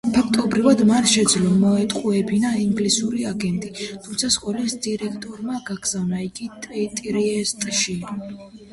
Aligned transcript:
ფაქტობრივად 0.13 0.79
მან 0.91 1.03
შეძლო 1.11 1.51
მოეტყუებინა 1.63 2.53
ინგლისელი 2.63 3.29
აგენტი, 3.33 3.71
თუმცა 4.07 4.33
სკოლის 4.39 4.77
დირექტორმა 4.89 5.63
გააგზავნა 5.71 6.27
იგი 6.31 6.53
ტრიესტში. 6.69 8.01